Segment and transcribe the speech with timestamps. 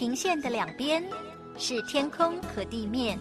[0.00, 1.04] 平线的两边
[1.58, 3.18] 是天空和地面，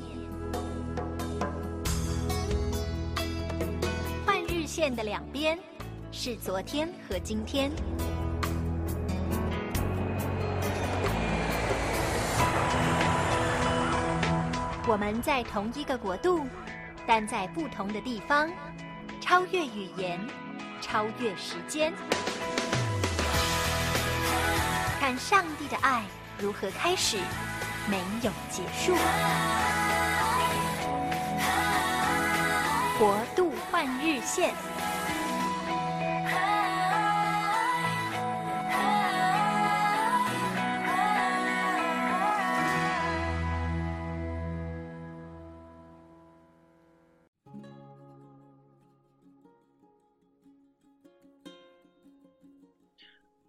[4.25, 5.59] 换日线的两边
[6.13, 7.69] 是昨天和今天。
[14.87, 16.47] 我们在同一个国度，
[17.05, 18.49] 但在不同的地方，
[19.19, 20.17] 超越语言，
[20.79, 21.93] 超越时间，
[24.97, 26.05] 看上帝的爱
[26.41, 27.17] 如何开始，
[27.89, 28.95] 没有结束。
[32.97, 34.53] 国度换日线。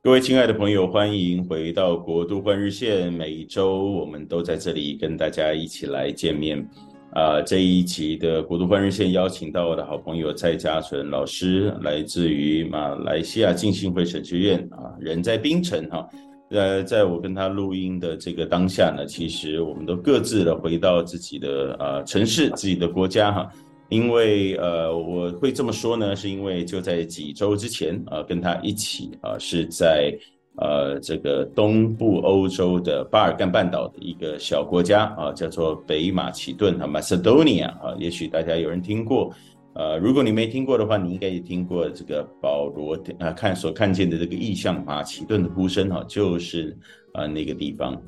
[0.02, 3.12] 各位亲爱的朋友，欢迎回到国度换日线。
[3.12, 6.66] 每一周我们都在这里跟大家一起来见面。
[7.12, 16.08] 啊、这一集的国度换日线邀请到我的好朋友蔡家纯老师，来自于马来西亚浸信会神学院啊，人在槟城哈。
[16.48, 23.50] 呃，在我跟他录音的这个当下呢，其实我们都各自的回到自己的呃城市、自己的国家哈。
[23.90, 30.16] 因为呃，我会这么说呢，是因为就在几周之前，呃，跟他一起啊、呃，是在
[30.56, 39.34] 呃这个东部欧洲的巴尔干半岛的一个小国家啊、叫做北马其顿啊，Macedonia 啊，也许大家有人听过，
[39.74, 46.70] 呃，如果你没听过的话，你应该也听过这个保罗啊、呃、看所看见的这个意象，马其顿的呼声哈、就是
[47.12, 48.00] 啊、呃、那个地方。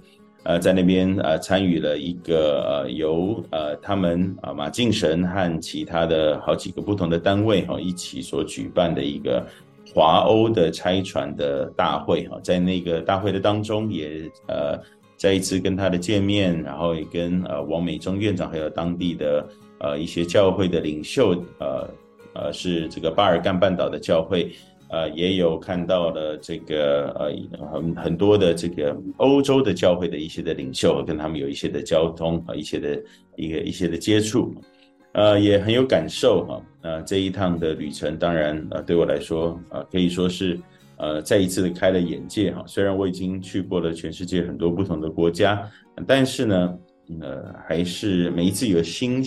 [0.45, 9.47] 呃，在那边呃参与了一个呃由呃他们啊、呃、马敬神和其他的好几个不同的单位哈、哦、一起所举办的一个
[9.95, 14.77] 华欧的拆船的大会哈、哦，在那个大会的当中也呃
[15.17, 21.89] 再一次跟他的见面，然后也跟呃王美忠院长还有当地的呃一些教会的领袖呃
[22.34, 24.50] 呃是这个巴尔干半岛的教会。
[24.92, 27.32] 呃，也有看到了这个呃
[27.72, 33.03] 很很多的这个欧洲的教会的一些的领袖，跟他们有一些的交通和一些的
[33.36, 34.54] 一个一些的接触，
[35.12, 36.62] 呃，也很有感受哈。
[36.82, 40.60] 呃，这一趟的旅程，当然呃对我来说，呃可以说是
[40.98, 42.62] 呃再一次的开了眼界哈。
[42.66, 45.66] 虽然我已经去过了全世界很多不同的国家，
[46.06, 46.78] 但是呢，
[47.22, 49.24] 呃还是每一次有新。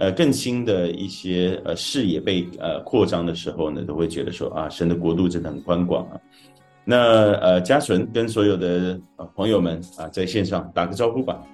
[0.00, 6.18] 呃，更新的一些呃视野被呃扩张的时候呢，都会觉得说啊，神的国度真的很宽广啊。
[6.86, 8.98] 那呃，嘉纯跟所有的
[9.34, 11.46] 朋友们啊，在线上打个招呼吧。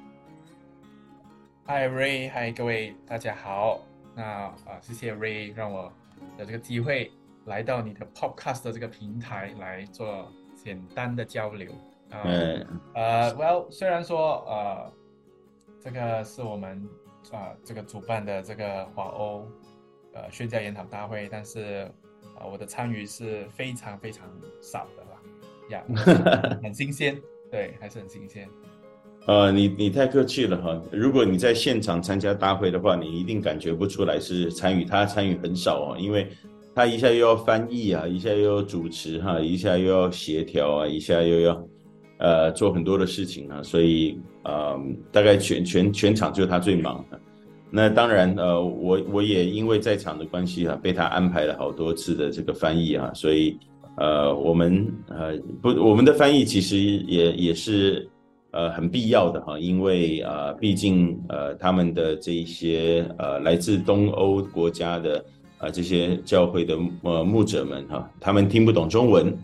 [1.67, 3.81] Hi Ray，Hi 各位大家好。
[4.15, 5.93] 那啊，谢谢 Ray 让我
[6.39, 7.11] 有这个机会
[7.47, 11.73] 来到你的 Podcast 的这个平台来做简单的交流。
[12.11, 12.65] 嗯。
[12.95, 14.93] 呃，Well，虽然说呃，
[15.81, 16.89] 这个是我们。
[17.33, 19.47] 啊，这个主办的这个华欧，
[20.13, 21.91] 呃，宣教研讨大会，但是
[22.39, 24.29] 啊，我的参与是非常非常
[24.61, 25.17] 少的啦，
[25.71, 27.21] 呀、 yeah，很新鲜，
[27.51, 28.49] 对，还是很新鲜。
[29.27, 36.29] 呃，你你太客气了哈，如果你在现场参加大会的话，你一定感觉不出来是参与，他参与很少哦，因为
[36.75, 41.69] 他一下又要翻译啊，一下又要主持哈，一下又要协调啊，一下又要。
[42.19, 44.81] 呃，做很多的事情啊，所以呃，
[45.13, 47.05] 大概全全全场就他最忙。
[47.71, 53.59] 那当然，呃，我我也因为在场的关系啊，被他安排了好多次的这个翻译啊，所以
[53.97, 58.09] 呃，我们呃不，我们的翻译其实也也是
[58.53, 65.23] 呃很必要的哈，因为啊，毕竟呃他们的这一些呃来自东欧国家的
[65.59, 69.37] 啊这些教会的呃牧者们哈，他们听不懂中文。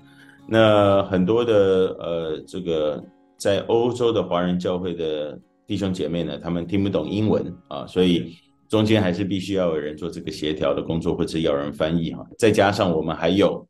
[0.47, 1.54] 那很多的
[1.98, 3.03] 呃，这个
[3.36, 8.36] 在欧洲的华人教会的弟兄姐妹呢，他们听不懂英文啊，所以
[8.69, 12.26] 中间还是必须要有人做这个协调的工作，或者要人翻译哈。
[12.38, 13.66] 再加上我们还有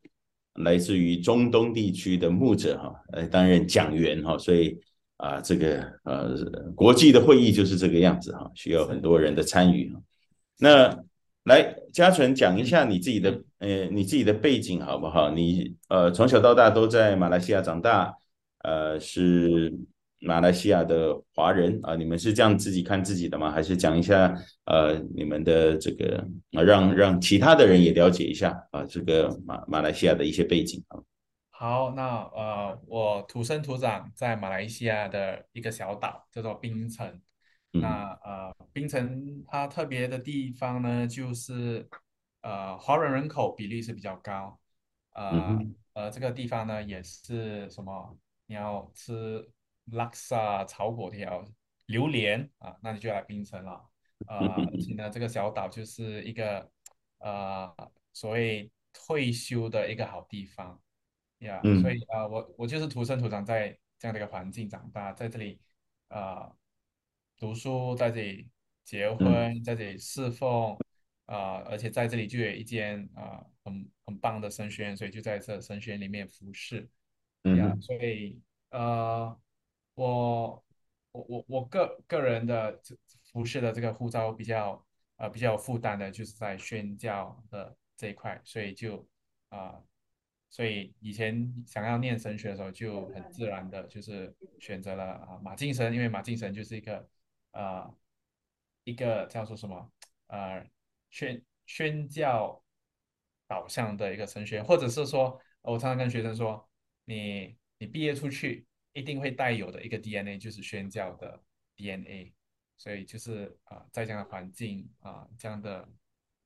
[0.55, 4.77] 来自于中东地区的牧者哈，来担任讲员哈，所以
[5.17, 6.35] 啊，这个呃
[6.75, 10.01] 国际的会议就是这个样子哈，需要很多人的参与哈。
[10.59, 11.03] 那
[11.43, 13.41] 来，嘉纯讲一下你自己的。
[13.59, 15.31] 呃，你自己的背景好不好？
[15.31, 18.13] 你呃从小到大都在马来西亚长大，
[18.59, 19.73] 呃是
[20.19, 23.49] 马来西亚的华人啊，你们是这样自己看自己的吗？
[23.49, 24.35] 还是讲一下
[24.65, 30.99] 呃你们的这个，呃，让让其他的人也了解一下啊，这个马马来西亚的一些背景啊。
[31.51, 37.17] 好，那呃我土生土长在马来西亚的一个小岛叫做槟城，
[37.73, 41.87] 那呃槟城它特别的地方呢就是。
[42.45, 44.59] 呃，华人人口比例是比较高，
[45.11, 48.17] 呃、嗯、呃，这个地方呢也是什么？
[48.47, 49.49] 你要吃
[49.93, 51.41] 拉萨炒粿条、
[51.85, 53.71] 榴莲啊，那你就来槟城了。
[54.25, 56.69] 啊、呃，而且呢，这个小岛就是一个
[57.19, 57.73] 呃
[58.11, 60.77] 所谓退休的一个好地方
[61.37, 61.61] 呀。
[61.63, 65.61] Yeah, 嗯、所以啊、呃，我我就是土生土长在这样的一个环境长大，在这里
[66.09, 66.55] 啊、呃、
[67.37, 68.47] 读书，在这里
[68.83, 70.73] 结婚，嗯、在这里侍奉
[71.25, 76.81] 啊、呃，而且在这里就有一间啊、呃、很很棒的神学院，所以就在这神学院里面服侍
[77.43, 77.71] 呀。
[77.73, 79.37] 嗯、所以呃，
[79.95, 80.63] 我
[81.11, 82.79] 我我我个个人的
[83.31, 84.85] 服侍的这个护照比较
[85.17, 88.97] 呃比较有负担的，就是在宣教的这一块，所以就
[89.49, 89.83] 啊、呃，
[90.49, 97.03] 所以以前想要念神学的时候，就很自然的就是选择了啊马敬神，因为马敬神就是一个啊、
[97.53, 97.91] 呃、
[98.83, 99.91] 一个叫做什么
[100.27, 100.63] 呃
[101.09, 102.61] 宣宣教
[103.47, 106.69] 导向的一个神学，或者是说我常常跟学生说，
[107.05, 111.41] 你你毕业出去一定会带有的一个 DNA 就是宣教的
[111.75, 112.33] DNA。
[112.75, 115.87] 所以就是啊、呃，在这样的环境啊、呃，这样的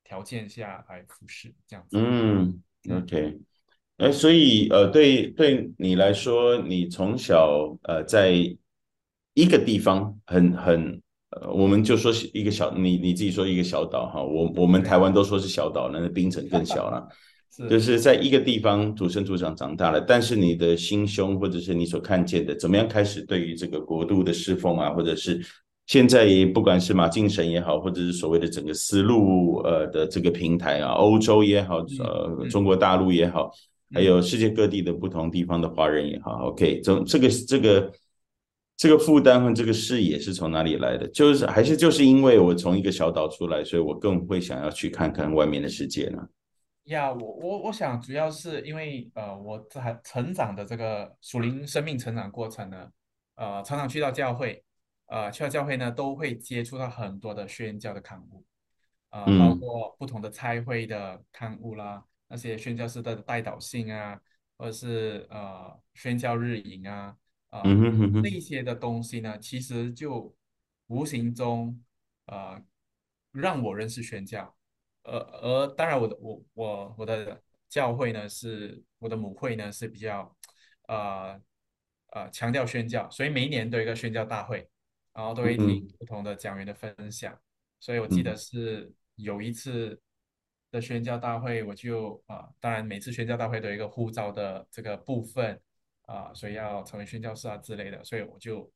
[0.03, 1.97] 条件下来服侍这样子。
[1.97, 2.61] 嗯
[2.91, 3.39] ，OK，
[3.95, 8.33] 哎，所以呃，对对你来说，你从小呃在
[9.41, 17.07] 一个地方很很呃，我们就说是一个小，你你自己说一个小岛哈，我我们台湾都说是小岛，那冰城更小了，
[17.55, 17.69] 是。
[17.69, 25.39] 就是在一个地方土生土长长大了，但是你的心胸或者是你所看见的，怎么样开始对于这个国度的侍奉啊，或者是。
[25.85, 33.49] 现在不管是马竞神也好，或者是所谓的整个丝路呃的这个平台啊，欧洲也好，呃中国大陆也好，
[33.93, 37.91] 还有世界各地的不同地方的华人也好，OK，这这个这个这个
[38.99, 41.07] 负担和这个视野是从哪里来的？
[41.07, 46.27] 就是还是就是因为我从一个小岛出来，所以我更会想要去看看外面的世界呢？
[46.85, 52.87] 呀，我我我想主要是因为呃我在成长的这个属灵生命成长过程呢，
[53.35, 54.63] 呃常常去到教会。
[55.09, 58.43] 呃，去到教会呢，都会接触到很多的宣教的刊物，
[59.09, 64.19] 呃，嗯、包括不同的差会的刊物啦，那些宣教士的代祷信啊，
[64.57, 67.15] 或者是呃宣教日营啊，
[67.57, 70.35] 啊、呃，那、嗯、一些的东西呢，其实就
[70.87, 71.83] 无形中
[72.25, 72.61] 呃
[73.31, 74.55] 让我认识宣教，
[75.03, 80.35] 呃，而当然我的我我我的教会呢是我的母会呢是比较
[80.87, 81.41] 呃
[82.13, 84.69] 呃强调宣教，所以每一年都有一个宣教大会。
[85.17, 87.41] 然后都会听不同的讲员的分享，嗯、
[87.79, 89.99] 所以我记得是有一次
[90.69, 95.59] 的宣教大会，我就啊，当然每次宣教大会都有一个护照的这个部分
[96.07, 98.67] 啊，所以要成为宣教士啊之类的，所以我就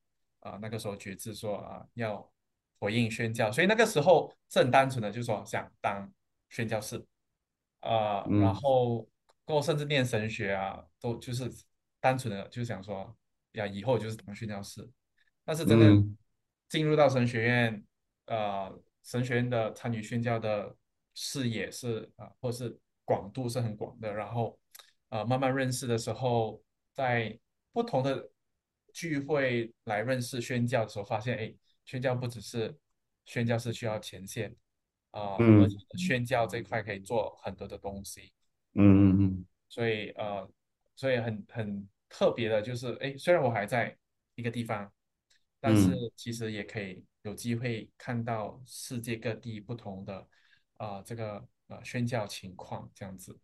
[0.42, 2.32] 啊那个时候决志说啊要
[2.80, 6.08] 回应宣教，所以那个时候是很单纯的，就是说想当
[6.50, 7.04] 宣教士
[7.80, 9.10] 啊，嗯、然后
[9.44, 11.52] 过后甚至念神学啊，都就是
[12.00, 13.18] 单纯的就想说
[13.54, 14.88] 呀以后就是当宣教士，
[15.44, 15.88] 但是真的。
[15.88, 16.16] 嗯
[16.72, 17.84] 进入到神学院，
[18.28, 20.74] 呃，神学院的参与宣教的
[21.14, 24.14] 视野是啊、呃，或是广度是很广的。
[24.14, 24.58] 然后，
[25.10, 27.38] 呃，慢慢认识的时候，在
[27.72, 28.30] 不同的
[28.94, 31.54] 聚会来认识宣教的时候，发现，哎，
[31.86, 32.78] 宣教不只是
[33.26, 34.56] 宣教是需要前线
[35.12, 38.32] 啊，呃嗯、而且宣教这块可以做很多的东西。
[38.74, 39.46] 嗯嗯嗯。
[39.70, 40.50] 所以呃，
[40.96, 43.98] 所以很很特别的就是，哎，虽然我还在
[44.36, 44.92] 一个地方。
[45.64, 50.16] 但是其实也可以有机会看到世界各地不同的
[50.78, 53.40] 啊、呃、这个呃宣教情况这样子.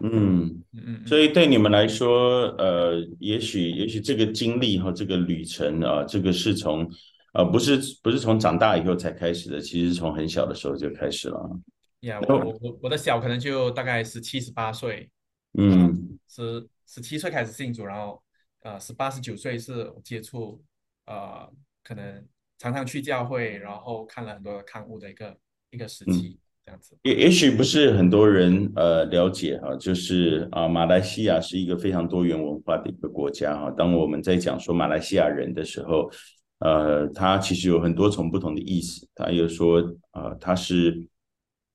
[0.00, 6.90] 嗯嗯嗯，所以对你们来说，呃，也许也许这个经历和这个旅程啊，这个是从
[7.34, 11.60] 呃不是不是从长大以后才开始的，其实从很小的时候就开始了。
[12.00, 15.10] 呀，yeah, 我我我的小可能就大概十七十八岁，
[15.58, 18.22] 嗯，十十七岁开始信主，然后
[18.62, 20.62] 呃十八十九岁是接触。
[21.08, 21.48] 呃，
[21.84, 22.26] 可能
[22.58, 25.38] 常常去教会，然后看了很多的刊物的一个
[25.70, 26.98] 一个时期，这样子。
[27.02, 33.70] 也也许不是很多人呃了解哈，就是啊，马来西亚是一个非常多元文化的一个国家哈。
[33.70, 36.10] 当我们在讲说马来西亚人的时候，
[36.58, 39.08] 呃，他其实有很多种不同的意思。
[39.14, 39.80] 他有说
[40.10, 41.08] 啊，他是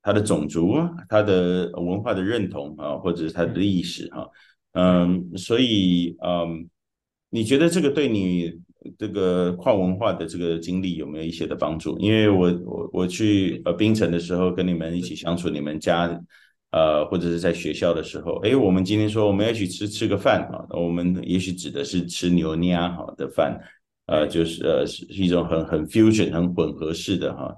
[0.03, 4.29] 他的种族啊，他的文化的认同啊，或者是他的历史哈。
[4.73, 6.69] 嗯，所以嗯，
[7.29, 8.59] 你觉得这个对你？
[8.97, 11.97] 这个跨文化的这个经历有没有一些的帮助？
[11.99, 16.19] 因为我我我去呃槟城的时候，跟你们一起相处，你们家
[16.71, 23.59] 呃或者是在学校的时候，诶，我们今天说我们要去吃吃个饭啊，我们也许指的是吃牛酿好的饭，
[24.07, 27.55] 呃，就是呃是一种很很 fusion 很混合式的哈，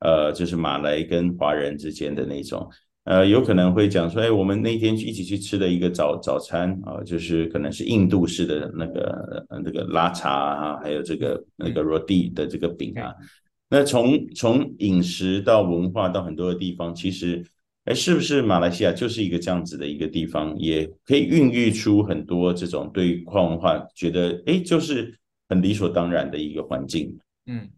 [0.00, 2.68] 呃，就是马来跟华人之间的那种。
[3.06, 13.14] 呃，有可能会讲说，哎，我们那天去一起去吃的一个早早餐啊，就是可能是印度式的那个那个拉茶啊，还有这个那个 roti 的这个饼啊。
[13.70, 17.46] 那从从饮食到文化到很多的地方，其实，
[17.84, 25.16] 哎，是不是马来西亚就是一个这样子的一个地方，也可以孕育出很多这种对跨文化觉得，哎，就是
[25.48, 27.16] 很理所当然的一个环境。
[27.46, 27.70] 嗯，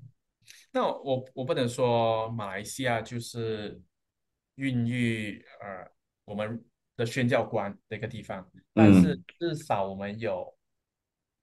[0.72, 3.78] 那我我不能说马来西亚就是。
[4.58, 5.88] 孕育呃
[6.24, 6.62] 我们
[6.96, 10.52] 的宣教观的一个地方，但是至少我们有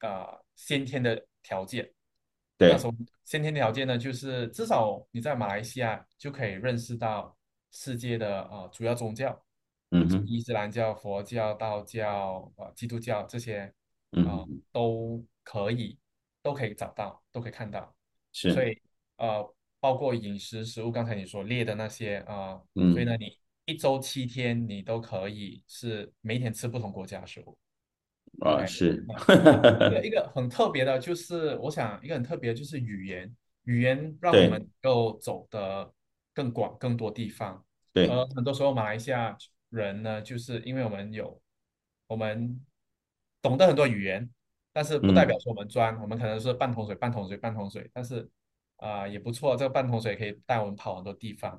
[0.02, 1.90] 呃先天的条件。
[2.58, 2.94] 对，那种
[3.24, 7.36] 先天条件呢，就是至少你在马来西亚就可以认识到
[7.72, 9.42] 世界的呃主要宗教，
[9.92, 13.74] 嗯哼，伊斯兰教、佛教、道教、呃基督教这些，
[14.12, 15.98] 啊、呃、都可以
[16.44, 17.96] 都可以找到，都可以看到。
[18.34, 18.82] 是，所以
[19.16, 19.56] 呃。
[19.86, 27.56] 包括饮食食物，刚才你所列的那些啊，呃嗯、所以呢，你一周七天你都可以是每天吃不同国家食物
[28.40, 29.06] 啊是
[30.04, 33.32] 一个很特别的，就是我想一个很特别的就是语言，
[33.66, 35.94] 语言让我们能够走得
[36.34, 37.64] 更广更多地方。
[37.94, 39.38] 对，而，很多时候马来西亚
[39.70, 41.40] 人呢，就是因为我们有
[42.08, 42.60] 我们
[43.40, 44.28] 懂得很多语言，
[44.74, 48.28] 但是不代表说我们专，嗯、我们可能是半桶水半桶水半桶水，但是。
[48.78, 51.52] 啊、呃，也不错，这个半桶水可以带我们跑很多地方，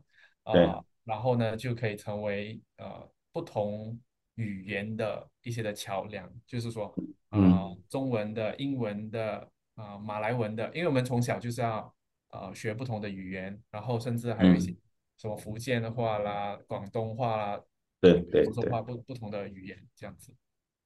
[0.42, 3.98] 啊、呃，然后呢，就可以成为呃不同
[4.34, 6.86] 语言的一些的桥梁，就是说，
[7.30, 9.38] 啊、呃嗯，中文的、英文的、
[9.76, 11.94] 啊、呃、马来文的，因为我们从小就是要
[12.30, 14.74] 呃学不同的语言，然后甚至还有一些
[15.16, 17.60] 什么福建的话啦、广东话啦，
[18.00, 20.34] 对对，说话不不同的语言这样子，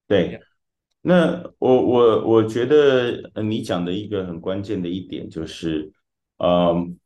[0.07, 0.41] 对。
[1.03, 5.93] 那我我我觉得你讲的一个很关键的一点就是。
[6.43, 6.97] 嗯，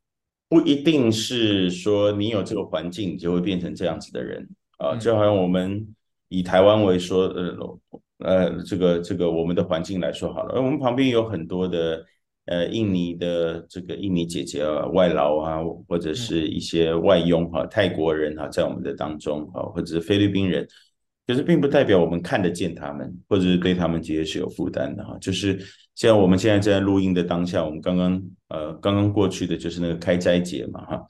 [0.48, 4.48] 不一定是说你有这个环境，你就会变成这样子的人
[4.78, 4.96] 啊。
[4.96, 5.86] 就好像我们
[6.28, 7.78] 以台湾为说，呃
[8.18, 12.04] 呃，这个这个我们的环境来说好了，而我们旁边有很多的
[12.46, 20.66] 呃印尼的这个印尼姐姐啊，外劳啊，或者是一些外佣哈、啊，泰国人哈、啊，在我们的当中啊，或者是菲律宾人。
[21.26, 25.16] 可是并不代表我们看得见他们，或者是对他们其实是有负担的哈。
[25.22, 25.58] 就是
[25.94, 31.02] 像我们现在正在录音的当下，我们刚刚呃刚刚过去的就是那个开斋节嘛哈。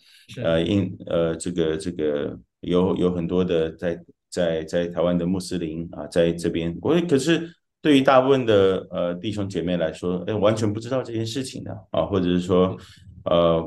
[0.42, 3.98] 呃因呃这个这个有有很多的在
[4.30, 7.50] 在在台湾的穆斯林啊在这边，我可是
[7.80, 12.76] 对于大部分的呃弟兄姐妹来说，哎完全不知道这件事情的啊，或者是说
[13.24, 13.66] 呃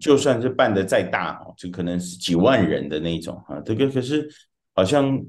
[0.00, 4.26] 就算是办的再大，就可能是几万人的那种啊，这个可是
[4.74, 5.22] 好像。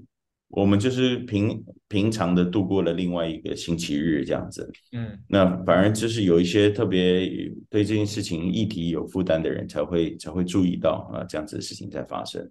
[0.49, 7.27] 我们就是平平常的度过了另外一个星期日这样子，嗯，那反而就是有一些特别
[7.69, 12.49] 对这件事情议题有负担的人才会才会注意到啊，这样子的事情在发生，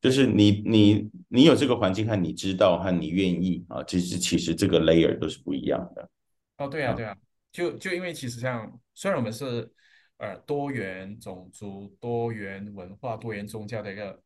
[0.00, 6.10] 就是你你你有这个环境和你知道和你愿意啊，其实其实这个 layer 都是不一样的。
[6.58, 7.16] 哦，对啊，对啊，
[7.52, 9.70] 就就因为其实像虽然我们是
[10.18, 14.20] 呃多元种族、多元文化、多元宗教的一个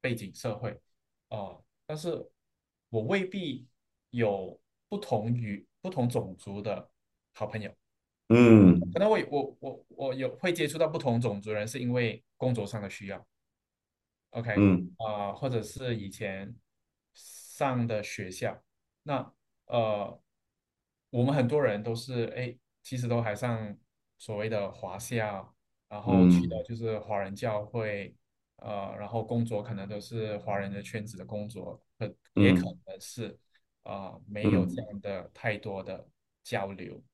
[0.00, 0.70] 背景社会
[1.28, 2.24] 哦，呃，但是。
[2.92, 3.66] 我未必
[4.10, 6.90] 有不同语、不同种族的
[7.32, 7.74] 好朋友，
[8.28, 13.26] 嗯，可能我我我我有会接触到不同种族人，是因为工作上的需要
[14.32, 14.94] ，OK，嗯。
[14.98, 16.54] 啊、呃，或者是以前
[17.14, 18.62] 上的学校，
[19.02, 19.32] 那
[19.68, 20.20] 呃，
[21.08, 23.74] 我们很多人都是哎，其实都还上
[24.18, 25.54] 所谓的华校，
[25.88, 28.14] 然后去的就是华人教会。
[28.56, 31.91] 呃，然后工作可能都是华人的圈子的工作，可
[32.34, 33.38] 也可能是
[33.82, 36.06] 啊、呃，没有这样的太多的
[36.42, 36.94] 交流。
[36.94, 37.04] 嗯、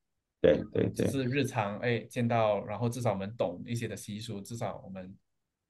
[0.41, 5.17] 对对对，是日常哎见到，然后至少我们懂一些的习俗，至少我们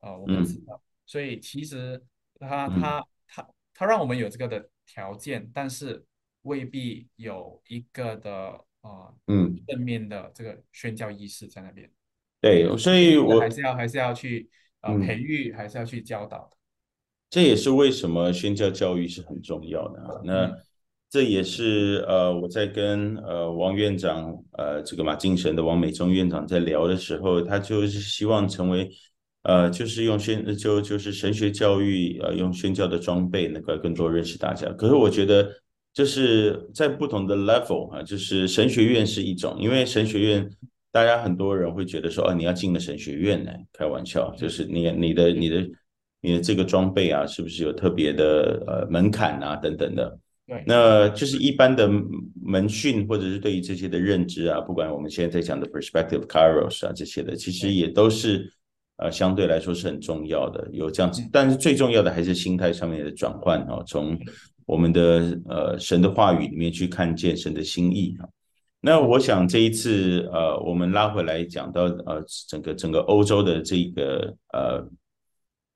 [0.00, 0.74] 啊、呃、我们知道。
[0.74, 2.02] 嗯、所以其实
[2.38, 6.04] 他他他他让我们有这个的条件，但是
[6.42, 8.32] 未必有一个的
[8.80, 11.90] 啊、呃、嗯正面的这个宣教意识在那边。
[12.40, 14.50] 对，所以我还是要还是要去。
[14.80, 16.56] 啊、呃，培育还是要去教导的，
[17.30, 20.20] 这也是为什么宣教教育是很重要的啊。
[20.24, 20.50] 那
[21.10, 28.90] 这也是呃，我在跟呃王院长呃这个马敬神的王美忠院长在聊的时候，他就是希望成为
[29.42, 34.68] 呃，就是用宣就就是神学教育呃，用宣教的装备能够更多认识大家。
[34.72, 35.50] 可是我觉得
[35.92, 40.50] 就是在不同的 level 啊，就是神学院是一种，因为神学院。
[40.90, 43.52] 大家很多人会觉得说，啊，你要进了神学院呢？
[43.74, 45.68] 开玩笑，就是你你的你的
[46.20, 50.18] 你的这个装备啊，是不是有特别的呃门槛啊等等的？
[50.46, 51.88] 对，那就是一般的
[52.42, 58.50] 门训或者是对于这些的认知啊，不管我们现在在讲的 perspective kairos 啊这些的，其实也都是
[58.96, 64.18] 呃相对来说是很重要的，有这样子，但是最重要的还是心态上面的转换啊，从
[64.64, 68.26] 我们的呃神的话语里面去看见神的心意啊。
[68.80, 74.82] 那我想这一次呃，我们拉回来讲到呃整个整个欧洲的这个呃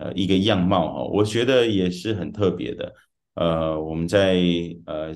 [0.03, 2.93] 呃一个样貌哈，我觉得也是很特别的。
[3.35, 4.43] 呃，我们在
[4.87, 5.15] 呃。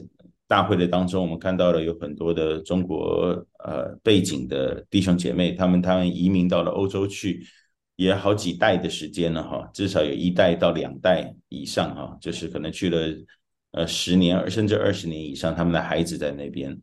[0.48, 7.44] 大会的当中，我们看到了有很多的中国呃背景的弟兄姐妹，他们他们移民到了欧洲去，
[7.96, 13.08] 也好几代的时间了哈，至少有一代到两代以上哈，就是可能去了
[13.72, 16.78] 呃十年甚至二十年以上，他们的孩子在那边，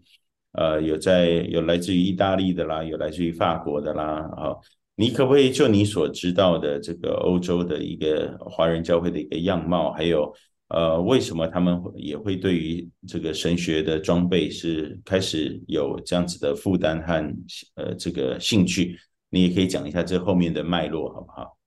[0.51, 4.59] 呃，有在有来自于意大利的啦，有来自于法国的啦，哈，
[4.95, 10.33] 你可不可以就你所知道的这个欧洲的一个华人教会的一个样貌，还有？
[10.69, 17.35] 呃，为什么他们也会对于这个神学的装备是开始有这样子的负担和
[17.75, 18.97] 呃这个兴趣？
[19.29, 21.57] 你也可以讲一下这后面的脉络，好不好？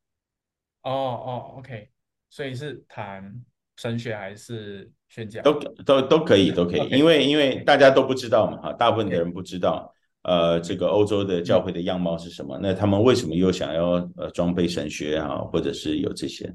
[0.83, 1.89] 哦哦，OK，
[2.31, 3.33] 所以是谈
[3.77, 5.41] 神学还是宣教？
[5.43, 5.55] 都
[5.85, 9.95] 都都可以，都可以.因为因为大家都不知道嘛，哈，大部分的人不知道.
[10.27, 12.59] 呃，这个欧洲的教会的样貌是什么？
[12.63, 16.55] 那他们为什么又想要呃装备神学啊，或者是有这些？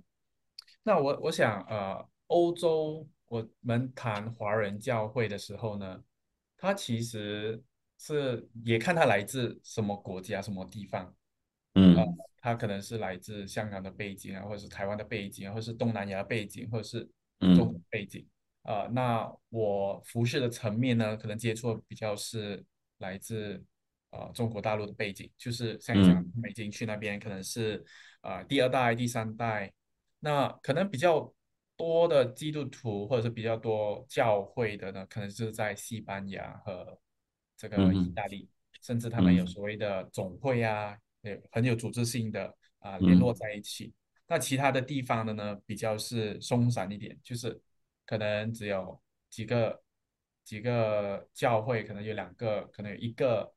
[0.83, 2.07] 那我我想呃。
[2.33, 6.01] 欧洲，我们谈华人教会的时候呢，
[6.55, 7.61] 它其实
[7.99, 11.13] 是也看它来自什么国家、什么地方，
[11.75, 11.93] 嗯，
[12.37, 17.05] 它可能是来自香港的背景啊，或者是台湾的背景啊，或者是东南亚背景，或者是
[17.53, 18.25] 中国背景，
[18.63, 22.63] 啊、嗯呃，那我服饰的层面呢，可能接触比较是
[23.01, 23.61] 来自
[24.11, 27.83] 啊、呃、中国大陆的背景，就是像你讲北京去那边，可能是
[28.21, 29.73] 啊、呃、第二代、第三代，
[30.19, 31.33] 那可能比较。
[31.77, 36.95] 多的基督徒或者是比较多教会的呢，可能是在西班牙和
[37.57, 42.45] 这个意大利，嗯、甚至他们有所谓的总会啊，也、嗯、很有组织性的
[42.77, 43.93] 啊、呃、联络在一起、嗯。
[44.27, 47.59] 那其他的地方的呢，比较是松散一点，就是
[48.05, 49.81] 可能只有几个
[50.43, 53.53] 几个教会，可能有两个，可能有一个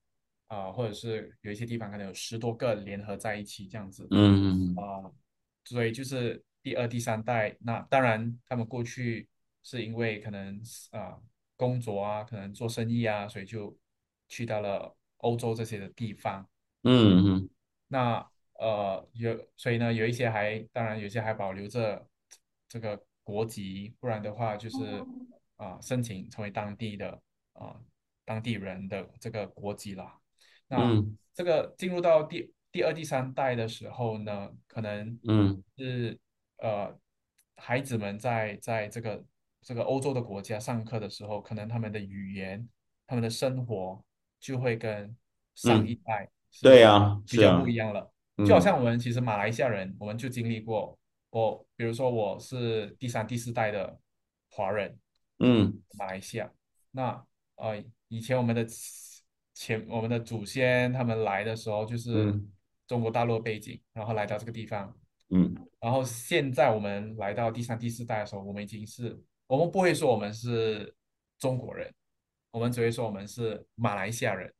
[0.47, 4.07] 啊、呃，或者是有一些地方可能有十多个联合在一起这样子。
[4.11, 5.15] 嗯嗯啊、呃，
[5.65, 6.43] 所以就是。
[6.65, 9.29] 第二、第三代，那当然，他们过去
[9.63, 10.59] 是因为可能
[10.93, 11.23] 啊、呃、
[11.57, 13.77] 工作啊，可能做生意啊，所以就
[14.29, 16.49] 去到了欧洲这些的地方。
[16.85, 17.51] 嗯嗯。
[17.87, 22.09] 那呃有，所以呢，有一些还当然有些还保留着
[22.67, 25.05] 这个国籍，不然的话就是
[25.57, 27.11] 啊、呃、申请成为当地的
[27.55, 27.85] 啊、呃、
[28.25, 30.19] 当地人的这个国籍啦。
[30.69, 36.19] 那、嗯、这个进入到第第二、第三代的时候呢，可能嗯是。
[36.59, 36.97] 呃，
[37.57, 39.23] 孩子们在在这个
[39.61, 42.67] 这个欧洲的国家上课的时候，可能他们的语言、
[43.09, 44.03] 他们的生活
[44.39, 45.15] 就会跟
[45.57, 46.31] 上一代
[46.63, 48.11] 对呀比较不一样了。
[48.47, 50.97] 就好像我们其实马来西亚人，我们就经历过，
[51.31, 53.99] 我比如说我是第三、第四代的
[54.51, 54.97] 华人，
[55.39, 56.51] 嗯，马来西亚。
[56.91, 57.25] 那
[57.57, 58.67] 呃，以前我们的
[59.53, 62.39] 前我们的祖先他们来的时候，就是
[62.87, 64.97] 中国大陆背景，然后来到这个地方。
[65.31, 70.95] 嗯，然后现在我们来到第三、第四代的时候，我们已经是，我们不会说我们是
[71.39, 71.93] 中国人，
[72.51, 74.53] 我们只会说我们是马来西亚人。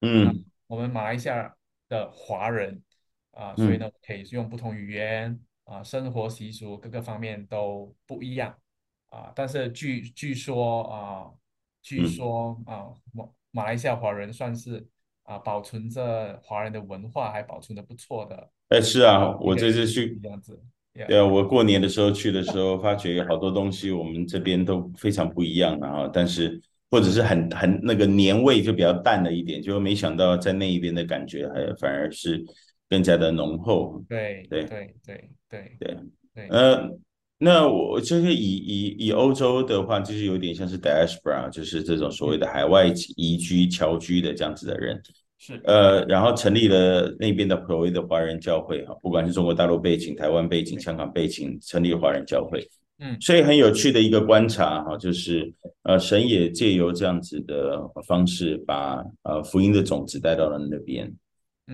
[0.00, 1.54] 嗯，我们马来西亚
[1.88, 2.82] 的华人
[3.30, 5.32] 啊、呃，所以呢，可以用不同语言
[5.64, 8.56] 啊、呃，生活习俗各个方面都不一样
[9.10, 9.32] 啊、呃。
[9.36, 11.34] 但是据据说啊、呃，
[11.82, 14.78] 据说啊，马、呃、马来西亚华人算是
[15.22, 18.50] 啊、呃，保存着华人的文化，还保存的不错的。
[18.70, 20.20] 哎，是啊，我这次去，
[21.06, 32.44] 对啊，我过年的时候去的时候，发觉有好多东西我们这边都非常不一样啊，但是或者是很很那个年味就比较淡了一点，就没想到在那一边的感觉还反而是
[32.88, 34.04] 更加的浓厚。
[34.08, 35.98] 对对对对对对
[36.34, 36.88] 对，呃，
[37.42, 45.00] 那我就是以以以欧洲的话，就是有点像是 diaspora，就是这种所谓的海外移居侨居的这样子的人。
[45.38, 52.62] 是呃，然后成立了那边的所谓的华人教会哈，不管是中国大陆背景、台湾背景、香港背景，成立华人教会。
[52.98, 55.50] 嗯，所以很有趣的一个观察哈，就是
[55.84, 61.10] 呃，神也借由这样子的方式，把呃福音的种子带到了那边。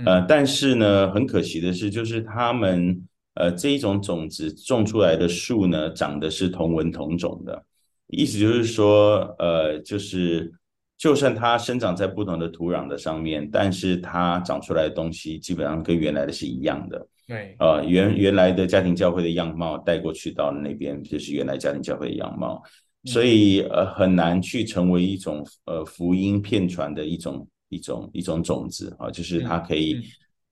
[0.05, 2.97] 呃，但是呢，很可惜的是，就是他们
[3.37, 7.65] 呃这一种种子种出来的树呢，长得是同文同种的，
[8.09, 10.53] 意思就是说，呃，就是。
[10.99, 17.07] 就算它生长在不同的土壤的上面，但是它长出来的东西基本上跟原来的是一样的。
[17.29, 22.63] 对，呃，原原来的家庭教会的样貌带过去到那边，就是原来家庭教会的样貌，
[23.05, 30.01] 所以呃很难去成为一种呃福音片传的一种一种一种种子啊，就是它可以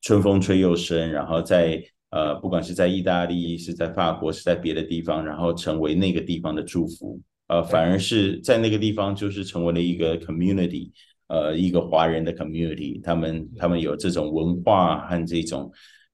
[0.03, 1.83] 春风吹又生，然后在
[2.14, 10.92] 呃，不管是在意大利、是在法国、是在别的地方，然后成为那个地方的祝福，呃，反而是在那个地方就是成为了一个 community，
[11.27, 15.68] 呃，一个华人的 community，他们他们有这种文化和这种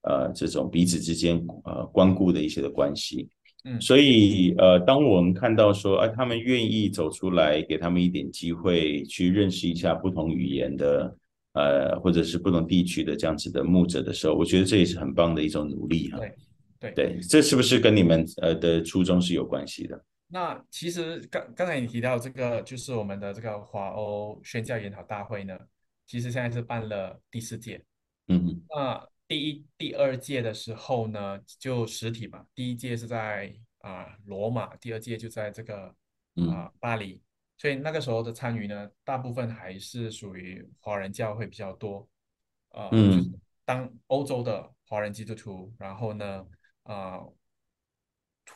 [0.09, 3.29] 呃这种彼此之间呃关顾的一些的关系。
[3.65, 11.15] 嗯，所以呃，当我们看到说，哎、呃，他们愿意走出来，给他们一点机会去认识一下不同语言的。
[11.53, 16.19] 呃，或者是不同地区的这样子的牧者的时候，我觉得这也是很棒的一种努力哈。
[16.19, 16.35] 对，
[16.79, 20.05] 对，对，这是不是跟你们呃的初衷是有关系的？
[20.29, 25.59] 那其实刚刚才你提到这个，就是我们的这个华欧宣教研讨大会呢，
[26.07, 27.85] 其实现在是办了第四届。
[28.29, 28.63] 嗯哼。
[28.69, 35.95] 那第一、第二届的时候呢，就实体嘛，第一届是在啊、呃、罗马，第二届就在这个啊、
[36.37, 37.21] 呃、巴黎。
[37.61, 42.09] 所以那个时候的参与呢，大部分还是属于华人教会比较多，
[42.71, 46.47] 呃，嗯，就是当欧洲的华人基督徒，然后呢，
[46.85, 47.35] 呃，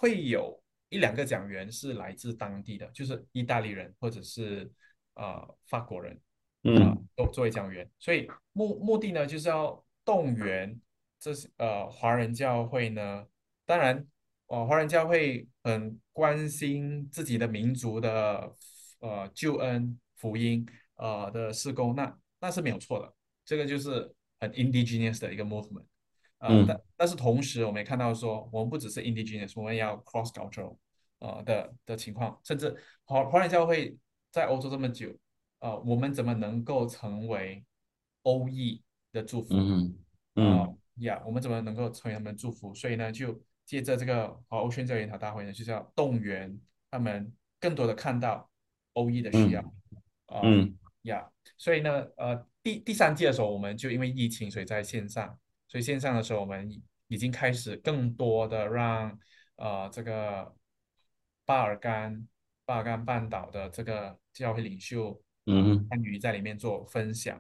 [0.01, 4.73] 会有一两个讲员是来自当地的，就是意大利人或者是
[5.17, 6.19] 呃法国人，
[6.63, 7.87] 嗯，呃，都作为讲员。
[7.99, 10.81] 所以目目的呢，就是要动员
[11.21, 13.27] 这些呃华人教会呢，
[13.67, 14.03] 当然，
[14.47, 18.57] 呃，华人教会很关心自己的民族的。
[19.05, 23.15] 呃，救恩福音呃的施工，那那是没有错的，
[23.45, 25.85] 这个就是很 indigenous 的一个 movement，
[26.39, 30.79] 呃，嗯，但但是同时我们也看到说，我们不只是 indigenous，我们也要 cross cultural
[31.19, 33.95] 呃的的情况，甚至华华人教会
[34.31, 35.15] 在欧洲这么久，
[35.59, 37.63] 呃，我们怎么能够成为
[38.23, 39.49] 欧裔的祝福？
[39.53, 39.99] 嗯
[40.37, 42.75] 嗯，呃，呀，我们怎么能够成为他们的祝福？
[42.75, 46.59] 所以呢，就借着这个华欧宣教研讨大会呢，就是要动员
[46.91, 48.49] 他们更多的看到。
[48.95, 49.61] 欧裔的需要，
[50.27, 56.69] 啊、嗯，呀、呃 yeah，所以呢，呃，第第三季的时候，我们就因为疫情，所以在线上，所以线上的时候，我们
[57.09, 59.17] 已经开始更多的让，
[59.57, 60.55] 呃，这个
[61.45, 62.27] 巴尔干
[62.65, 67.39] 巴尔干半岛的这个教会领袖，嗯，参与在里面做分享、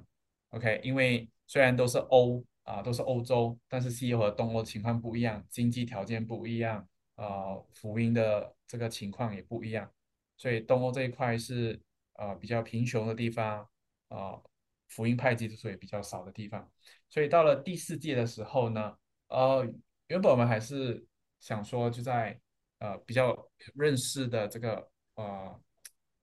[0.50, 6.86] 嗯、，OK，因为虽然都是欧啊、呃，都是欧洲，但是西欧和东欧情况不一样，经济条件不一样，
[7.16, 9.90] 呃，福音的这个情况也不一样。
[10.36, 11.80] 所以东欧这一块是
[12.14, 13.60] 呃比较贫穷的地方，
[14.08, 14.42] 啊、呃，
[14.88, 16.70] 福音派基督徒也比较少的地方。
[17.08, 18.96] 所以到了第四届的时候呢，
[19.28, 19.64] 呃，
[20.08, 21.06] 原本我们还是
[21.38, 22.38] 想说就在
[22.80, 25.60] 呃比较认识的这个呃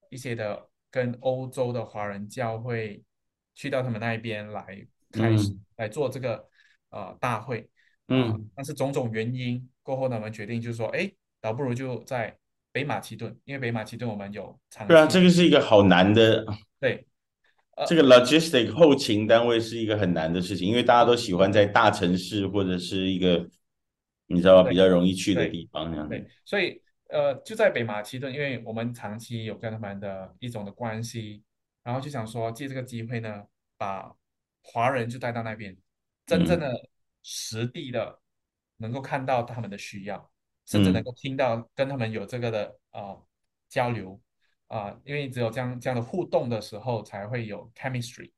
[0.09, 3.01] 一些的跟欧洲的华人教会
[3.55, 6.49] 去到他们那一边来开始、嗯、来做这个
[6.89, 7.69] 呃大会，
[8.07, 12.37] 呃、嗯，但是种种原因过后呢，我们决定就是说，哎，倒不如就在。
[12.71, 14.87] 北马其顿，因为北马其顿我们有长。
[14.87, 16.45] 对啊，这个是一个好难的。
[16.79, 17.05] 对，
[17.85, 23.47] 这个 logistic 后勤单位是一个很难的事情，因为大家都喜欢在大城市或者是一个
[24.27, 26.07] 你知道吧比较容易去的地方这样。
[26.07, 31.43] 对，所以呃就在北马其顿，因为我们长期有跟他们的一种的关系，
[31.83, 33.43] 然后就想说借这个机会呢，
[33.77, 34.15] 把
[34.63, 35.75] 华人就带到那边，
[36.25, 36.71] 真正的
[37.21, 38.19] 实地的
[38.77, 40.30] 能够看到他们的需要。
[40.65, 43.25] 甚至能够听到跟他们有这个的啊、呃、
[43.67, 44.19] 交流
[44.67, 48.31] 啊、呃，因为只有这样这样的互动的时候，才会有 chemistry，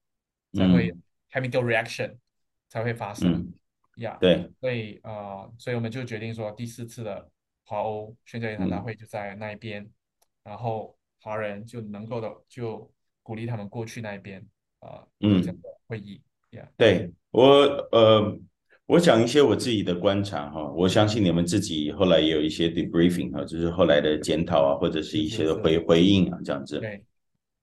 [0.53, 0.95] 才会有
[1.31, 2.17] chemical reaction
[2.69, 3.53] 才会发生
[3.97, 4.17] 呀。
[4.19, 7.29] 对、嗯，所以啊、呃，所以我们就决定说，第四次的
[7.65, 9.91] 华欧宣教研讨大会就在那一边，嗯、
[10.43, 14.43] 然后华人就能够的就鼓励他们过去那一边
[14.79, 16.63] 啊，嗯，这样的会议呀。
[16.63, 17.41] Yeah, 对我
[17.91, 18.39] 呃。
[18.85, 26.79] 我讲一些我自己的观察哈，我相信你们自己后来也有一些 debriefing 哈，就是后来的检讨啊，或者是一些的回回应啊，这样子。
[26.79, 27.01] 对。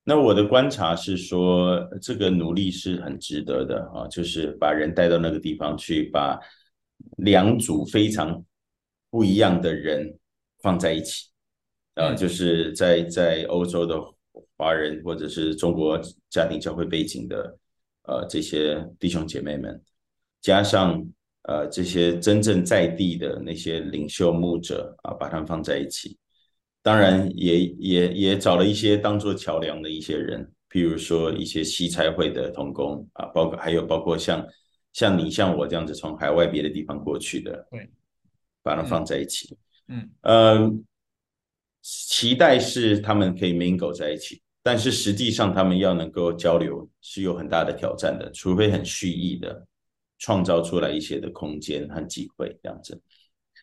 [0.02, 6.40] 那我的观察是说，这个努力是很值得的啊，就是把人带到那个地方去，把
[7.18, 8.42] 两组非常
[9.10, 10.18] 不一样的人
[10.62, 11.28] 放在一起，
[11.96, 14.00] 啊，就是在在欧洲的
[14.56, 17.58] 华人或者是中国家庭教会背景的
[18.04, 19.80] 呃这些弟兄姐妹们。
[20.40, 21.06] 加上
[21.42, 26.16] 呃这些真正在地的那些领袖牧者啊，把他们放在一起，
[26.82, 34.46] 当然也也也找了一些当做桥梁的一些人，譬如说一些西财会的同工啊，包括还有包括像
[34.92, 37.90] 像你像我这样子从海外别的地方过去的，对，
[38.62, 39.56] 把他们放在一起，
[39.88, 40.70] 嗯，呃，
[41.82, 49.66] 期待是他们可以 mingle 在一起，但是实际上他们要能够交流是有很大的挑战的，除非很蓄意的。
[50.20, 53.00] 创造出来一些的空间和机会，这样子，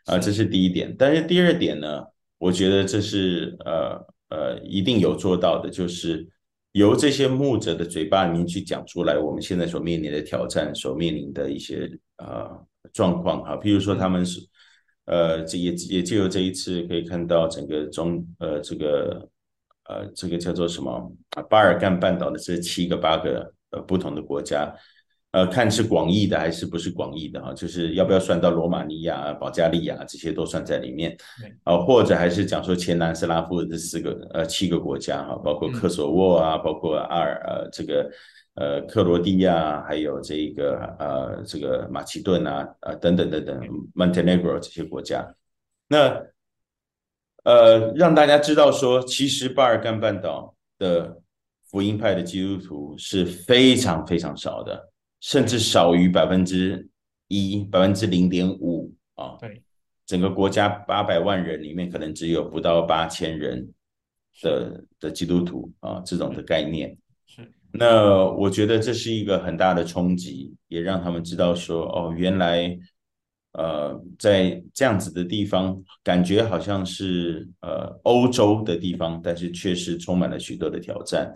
[0.06, 0.94] 啊，这是第一点。
[0.98, 2.04] 但是第二点呢，
[2.40, 6.28] 我觉得这是呃呃一定有做到的，就是
[6.72, 12.50] 由这些牧者的嘴巴里面去讲出来，我们现在所面临的挑战，所面临的一些呃
[12.92, 14.42] 状况哈，譬如说他们是，
[15.06, 19.30] 呃，这也也就由这一次可以看到整个中呃这个
[19.86, 21.12] 呃这个叫做什么
[21.48, 24.76] 巴尔干半岛的这七个八个呃不同的国家。
[25.38, 31.16] 呃，看是广义的还是不是广义的哈，就是要不要算到罗马尼亚、保加利亚这些都算在里面，
[31.64, 38.10] 啊、呃，或者还是讲说前南斯拉夫的这四个呃七个国家哈，包括科索沃啊，嗯、包括阿尔呃这个
[38.56, 43.60] 呃克罗地亚，还有这个呃这个马其顿啊呃等等等等
[43.94, 45.36] ，Montenegro 这些国家，
[45.88, 46.20] 那
[47.44, 51.22] 呃让大家知道说，其实巴尔干半岛的
[51.70, 54.90] 福音派的基督徒是非常非常少的。
[55.20, 56.88] 甚至少于百分之
[57.28, 59.38] 一，百分之零点五啊。
[59.40, 59.62] 对，
[60.06, 63.68] 整个国家八百万人里面，可能只有不到八千人
[64.42, 66.98] 的的基督徒啊，这种的概念。
[67.26, 67.52] 是。
[67.72, 72.78] 那我觉得这是一个很大的冲击，也让他们知道说，哦，原来
[73.52, 81.30] 呃，在这样子的地方，感觉好像是呃欧洲的地方，但是确实充满了许多的挑战。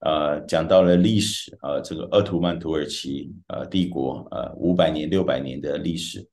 [0.00, 6.24] 呃，讲到了历史，呃，这个鄂图曼土耳其呃帝国，呃，五百年、六百年的历史，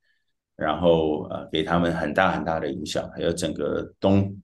[0.58, 4.38] 然后呃，给他们很大很大的影响，还有整个东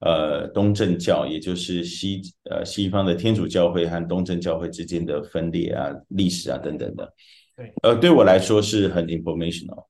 [0.00, 7.14] 呃东正教，也就是西呃西方的天主教会和东正教会之间的分裂啊、历史啊等等的。
[7.56, 9.86] 对，呃，对我来说是很 informational，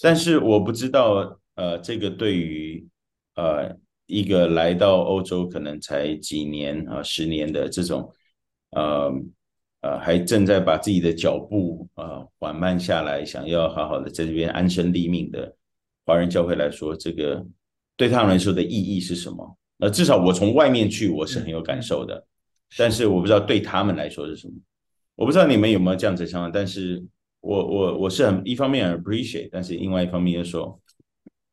[0.00, 2.86] 但是我不知道，呃，这个对于
[3.34, 8.08] 呃一个来到欧洲可能才几年啊、呃、十年的这种。
[8.70, 9.12] 呃
[9.82, 15.56] 呃，还正在把自己的脚步呃缓慢下来，想要好好的在这边安身立命的
[16.04, 17.42] 华人教会来说，这个
[17.96, 19.56] 对他们来说的意义是什么？
[19.78, 22.24] 那，至少我从外面去，我是很有感受的，嗯、
[22.76, 24.52] 但是我不知道对他们来说是什么。
[25.14, 27.02] 我不知道你们有没有这样子想法，但是
[27.40, 30.78] 我我我是很一方面很 appreciate，但是另外一方面又说，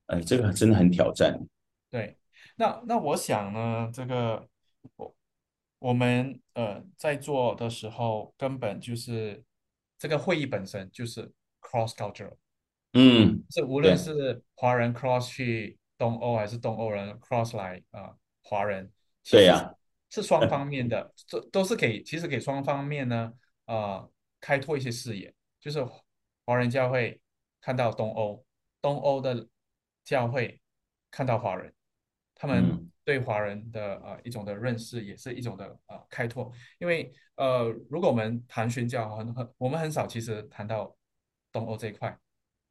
[0.07, 1.39] 哎，这个真的很挑战。
[1.89, 2.17] 对，
[2.57, 4.56] 那那我想呢，这个我。
[5.79, 9.43] 我们呃在做的时候，根本就是
[9.97, 12.35] 这个会议本身就是 cross cultural，
[12.93, 18.91] 嗯，是无论是华人 cross 去东欧，还是东欧人 cross 来啊、呃、华人，
[19.29, 19.75] 对呀，
[20.09, 23.33] 是双方面的， 这都是给其实给双方面呢
[23.65, 25.85] 啊、呃、开拓一些视野，就是
[26.45, 27.21] 华人教会
[27.61, 28.43] 看到东欧，
[28.81, 29.47] 东欧的
[30.03, 30.59] 教会
[31.11, 31.71] 看到华人，
[32.33, 32.91] 他们、嗯。
[33.07, 36.51] 对华人的呃一种的认识，也是一种的呃开拓。
[36.77, 40.93] 因为呃，如果我们谈宣教，很很我们很少其实谈到
[41.49, 42.09] 东欧这一块。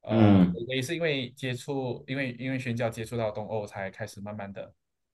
[0.01, 0.53] 呃、嗯。
[0.67, 4.71] 也是因为接触，因为因为宣教接触到东欧，才开始慢慢的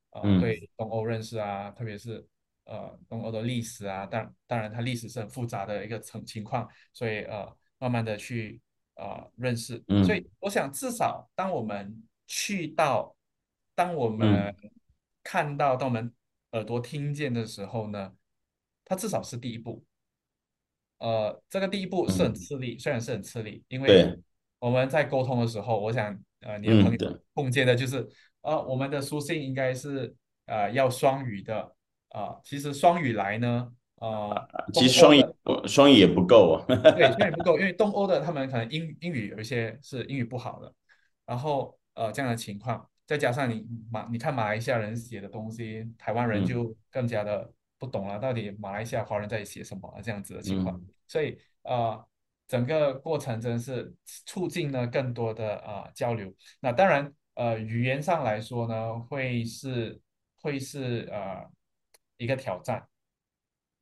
[0.09, 2.27] 呃、嗯、对东欧认识啊，特别是
[2.65, 8.59] 呃东欧的历史啊，当当然它历史是很复杂的一个情情况，所以呃慢慢的去
[8.95, 9.81] 呃认识。
[9.87, 10.03] 嗯。
[10.03, 13.15] 所以我想至少当我们去到，
[13.73, 14.71] 当我们、嗯
[15.23, 16.13] 看到，当我们
[16.51, 18.13] 耳朵听见的时候呢，
[18.85, 19.83] 它至少是第一步。
[20.99, 24.17] 呃，这个第一步是很吃力，嗯、虽然是很吃力，因为
[24.59, 28.01] 我们在沟通的时候，我想，呃，你的朋友碰见的就是，
[28.41, 31.59] 嗯、呃，我们的书信应该是呃要双语的，
[32.09, 35.25] 啊、呃，其实双语来呢，呃，其实双语
[35.67, 40.73] 双语也不够啊， 对，双语不够， 因为东欧的他们可能英英语有一些是英语不好的，
[41.25, 42.89] 然后呃这样的情况。
[43.05, 50.77] 再加上你马，你看马来西亚人写的东西，台湾人就更加的不懂了，到底马来西亚华人在写什么这样子的情况。
[50.79, 52.07] 嗯、所以呃，
[52.47, 53.93] 整个过程真是
[54.25, 56.33] 促进了更多的呃交流。
[56.61, 59.99] 那当然呃，语言上来说呢，会是
[60.37, 61.45] 会是呃
[62.15, 62.87] 一个挑战。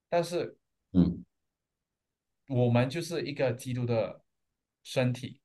[0.10, 0.58] 但是
[0.94, 1.24] 嗯，
[2.48, 4.24] 我们就是一个基督的
[4.84, 5.40] 身体，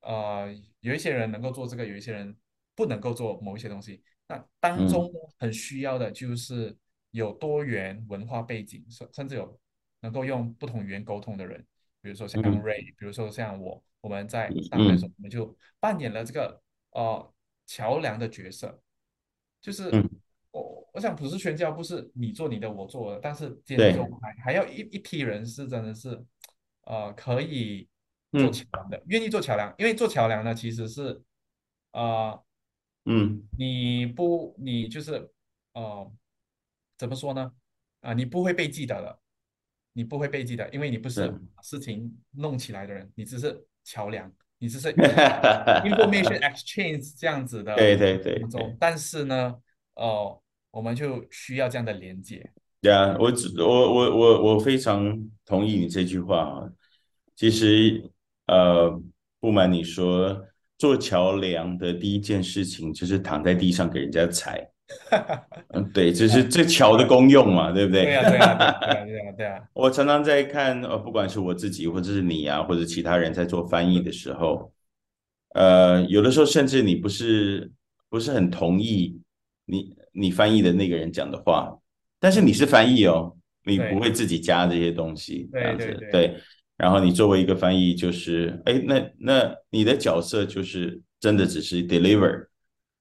[0.00, 2.34] 呃，有一些人能够做这个，有一些人。
[2.80, 6.74] 不能够做某一些东西，那当中很需要的就是
[7.10, 9.60] 有多元文化背景，甚、嗯、甚至有
[10.00, 11.62] 能够用不同语言沟通的人，
[12.00, 16.58] 比如说像 Ray，、嗯、比如说像我，我们在当的时候，我们就扮演了这个
[16.92, 17.34] 呃
[17.66, 18.80] 桥梁的角色，
[19.60, 20.08] 就是、嗯、
[20.50, 26.18] 我我想普世宣教不是你做你的，我做的，但是间中还还要一一批人是真的是
[26.84, 27.86] 呃可以
[28.32, 31.20] 做桥梁的，嗯、愿意做桥梁，因为做桥梁呢其实是
[31.92, 32.42] 呃。
[33.06, 35.30] 嗯，你不，你就是，
[35.72, 36.12] 呃，
[36.98, 37.50] 怎么说呢？
[38.00, 39.18] 啊，你不会被记得的，
[39.92, 41.32] 你不会被记得，因为你不是
[41.62, 47.74] 事情弄起来的人，你只是桥梁，你只是 information exchange 这样子的。
[47.74, 48.44] 对对对。
[48.78, 49.54] 但是呢，
[49.94, 52.50] 哦，我们就需要这样的连接。
[52.80, 56.70] 对啊，我只我我我我非常同意你这句话啊。
[57.34, 58.10] 其实，
[58.46, 59.02] 呃。
[59.42, 60.46] 不瞒你说，
[60.80, 64.66] 做桥梁的第一件事情就是躺在地上给人家踩。
[65.74, 68.06] 嗯，对，这是这桥的功用嘛，对不对？
[68.06, 69.62] 对啊，对啊，对啊。
[69.74, 74.72] 我常常在看，呃，不管是我自己，或者是你啊，或者其他人在做翻译的时候，
[75.54, 77.70] 呃，有的时候甚至你不是
[78.08, 79.20] 不是很同意
[79.66, 81.76] 你你翻译的那个人讲的话，
[82.18, 86.40] 但是你是翻译哦，你不会自己加这些东西，这样子，对。
[86.80, 92.46] 然后你作为一个翻译，就是，哎，那那你的角色就是真的只是 deliver。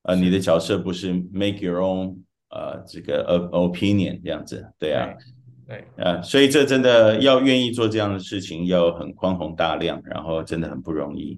[0.03, 2.17] 呃，你的角色不是 make your own，
[2.49, 5.07] 呃，这个 opinion 这样子，对啊，
[5.67, 11.35] 对，对啊，所以这真的要愿意做这样的事情，要很宽宏大量，然后真的很不容易，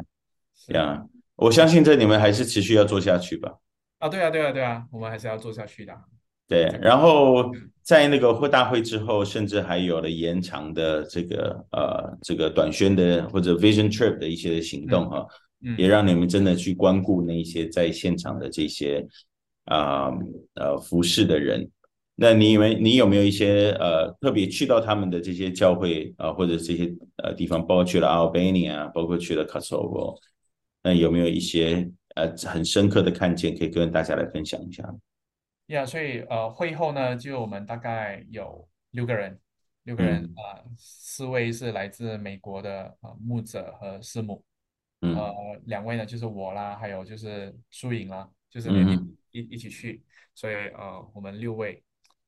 [0.67, 3.51] 这样，我相信这你们还是持续要做下去吧。
[3.99, 5.93] 啊，对啊，对啊，对啊，我们还是要做下去的。
[6.51, 7.49] 对，然后
[7.81, 15.25] 在那个会大会之后，甚至还有了延长的这个呃这个短宣的或者 vision trip 的一些行动哈。
[15.63, 19.05] 嗯也让你们真的去关顾那些在现场的这些
[19.65, 20.07] 啊
[20.55, 21.69] 呃，呃服侍的人。
[22.15, 30.17] 那你以为你有没有一些呃特别去到他们的这些教会啊、呃，或者这些呃地方，包括去了 Albania，包括去了 Kosovo，
[30.81, 34.83] 那有没有一些呃很深刻的看见可以跟大家来分享一下？
[35.71, 39.39] 呀，yeah, 所以呃会后呢，就我们大概有六个人，
[39.83, 40.63] 六个人啊、嗯。
[40.63, 44.43] 呃，四位是来自美国的啊、呃、牧者和师母。
[45.01, 45.33] 呃，
[45.65, 50.03] 两位呢，就是我啦，还有就是苏颖啦，就是一、嗯、一一起去，
[50.35, 51.83] 所以呃，我们六位，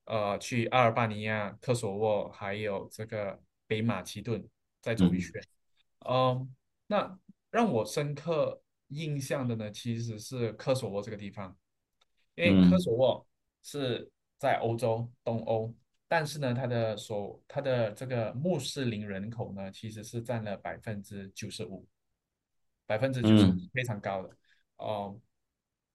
[0.06, 4.44] 呃，去阿尔巴尼亚、科索沃，还有这个北马其顿
[4.82, 5.40] 再走一圈。
[6.00, 6.48] 嗯、呃，
[6.88, 7.20] 那
[7.52, 11.56] 让我深刻印象的呢，其实是科索沃这个地方，
[12.34, 13.28] 因为科索沃
[13.64, 15.74] 是在欧洲东欧，
[16.08, 21.88] 但是呢，它的所它的这个穆斯林人口呢，其实是占了百分之九十五。
[22.86, 24.30] 百分之九十非常高的，
[24.76, 25.22] 哦、嗯呃，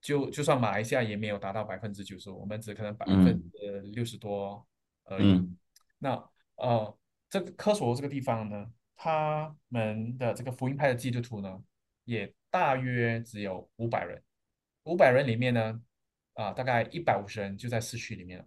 [0.00, 4.66] 就就算马来西亚也没有达到百分之九十五，我们只可能百分之六十多
[5.04, 5.32] 而已。
[5.32, 5.56] 嗯、
[5.98, 11.62] 那呃，这个科索沃这个地方呢，他们的这个福音派的基督徒呢，
[12.04, 14.20] 也大约只有五百人，
[14.84, 15.78] 五百人里面呢，
[16.38, 18.44] 啊、呃，大概一百五十人就在市区里面了。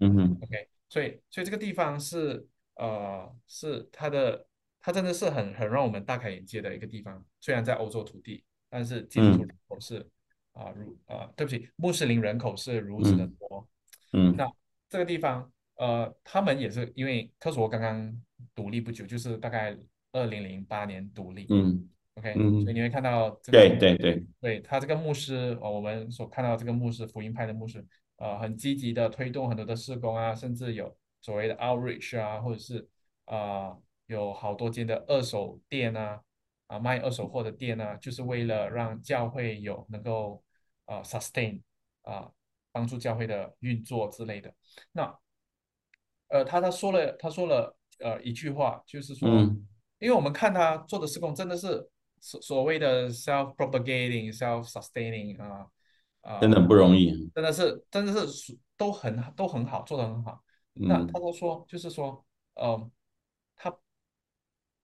[0.00, 4.46] 嗯哼，OK，所以所以这个地方是呃是它的。
[4.86, 7.24] 它真的是很很让我们大开眼界的一个地方。
[7.40, 10.06] 虽然在欧洲土地，但是基督徒人口是
[10.52, 13.66] 啊、如啊、呃，对不起，穆斯林人口是如此的多。
[14.12, 14.46] 嗯，那
[14.90, 18.22] 这个地方呃，他们也是因为科索沃刚刚
[18.54, 19.74] 独立不久，就是大概
[20.12, 21.46] 二零零八年独立。
[21.48, 27.84] 嗯，OK，嗯所以你会看到这个对对对，对他这个牧师呃，我们所看到这个牧师福音派的牧师
[28.16, 32.88] 呃，很积极的推动很多的施工啊，甚至有所谓的 outreach 啊，或者是
[33.24, 33.36] 啊。
[33.36, 36.20] 呃有好多间的二手店啊，
[36.66, 40.44] 啊卖二手货的店啊，就是为了让教会有能够
[40.84, 41.62] 啊 sustain
[42.02, 42.30] 啊
[42.70, 44.52] 帮助教会的运作之类的。
[44.92, 45.18] 那
[46.28, 49.66] 呃他他说了他说了呃一句话，就是说，嗯、
[49.98, 51.88] 因为我们看他做的施工真的是
[52.24, 55.66] 所所谓的 self propagating self sustaining 啊
[56.22, 60.42] 啊，真的不容易，真的是真的是都很都很好做得很好。
[60.76, 62.90] 嗯、那他都说就是说呃
[63.54, 63.76] 他。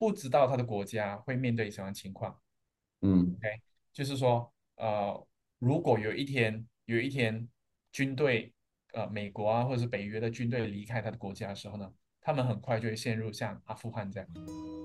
[0.03, 2.35] 不知道他的国家会面对什么情况，
[3.03, 3.61] 嗯，OK，
[3.93, 5.27] 就是说，呃，
[5.59, 7.47] 如果有一天有一天
[7.93, 8.51] 军队，
[8.95, 14.27] 呃，美国啊或者是北约的军队离开他的国家的时候呢，他们很快就会陷入像阿富汗这样，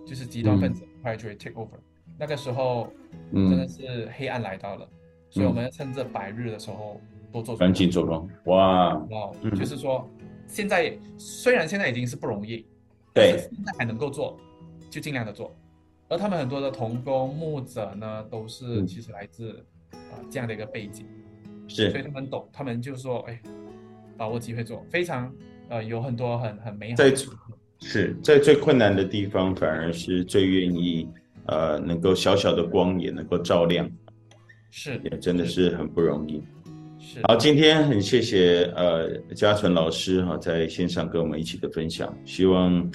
[0.06, 2.91] 就是极端分子很快就会 take over，嗯，那个时候
[3.34, 4.91] 真的是黑暗来到了，嗯，
[5.30, 6.99] 所以我们要趁着白日的时候
[7.32, 10.10] 多做，赶紧做工，哇，哇，就是说，
[10.47, 12.65] 现在虽然现在已经是不容易，
[13.13, 14.38] 对，但是现在还能够做。
[14.88, 15.54] 就尽量的做，
[16.08, 19.58] 而他们很多的童工牧者呢，都是其实来自
[19.91, 21.06] 啊、呃、这样的一个背景，
[21.67, 23.38] 是，所以他们懂，他们就说，哎，
[24.15, 25.30] 把握机会做，非常
[25.67, 27.13] 呃有很多很很美好在
[27.82, 31.10] 是在最困难的地方，反而是最愿意
[31.47, 33.89] 呃能够小小的光也能够照亮，
[34.71, 36.43] 是，也真的是很不容易。
[37.00, 42.91] 是，好，今天很谢谢呃嘉纯老师哈、啊、在线上跟我们一起的分享，希望。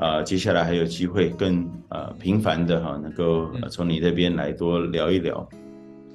[0.00, 5.48] 啊、呃，接下来还有机会更呃频繁的哈，能够从你那边来多聊一聊。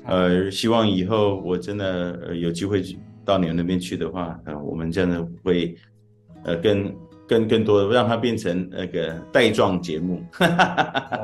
[0.06, 2.82] 嗯、呃，希望以后我真的、呃、有机会
[3.26, 5.76] 到你们那边去的话，呃，我们真的会
[6.46, 6.96] 呃更
[7.34, 10.24] 更更多的让它变成那个带状节目。
[10.32, 10.46] 好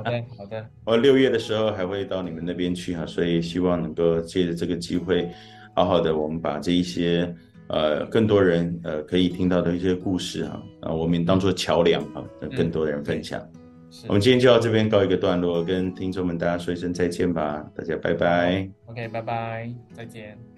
[0.03, 0.65] 的，好的。
[0.85, 5.29] 我 六月的时候还会到你们那边去哈，所以希望能够借着这个机会，
[5.75, 7.33] 好好的我们把这一些。
[7.71, 13.39] 呃，更多人呃可以听到的一些故事哈，啊，我们当做桥梁啊，跟更多人分享。
[13.91, 18.67] 是我们今天就到这边告一个段落，跟听众们大家说一声再见吧，大家拜拜。
[18.87, 20.48] OK，拜拜，再见。